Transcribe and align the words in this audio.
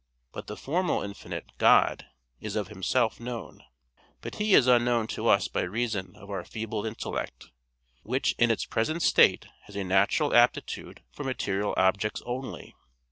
But 0.31 0.47
the 0.47 0.57
formal 0.57 1.03
infinite, 1.03 1.51
God, 1.59 2.07
is 2.39 2.55
of 2.55 2.69
Himself 2.69 3.19
known; 3.19 3.63
but 4.21 4.33
He 4.37 4.55
is 4.55 4.65
unknown 4.65 5.05
to 5.09 5.27
us 5.27 5.47
by 5.47 5.61
reason 5.61 6.15
of 6.15 6.27
our 6.31 6.43
feeble 6.43 6.87
intellect, 6.87 7.51
which 8.01 8.33
in 8.39 8.49
its 8.49 8.65
present 8.65 9.03
state 9.03 9.45
has 9.65 9.75
a 9.75 9.83
natural 9.83 10.33
aptitude 10.33 11.03
for 11.11 11.23
material 11.23 11.75
objects 11.77 12.23
only. 12.25 12.73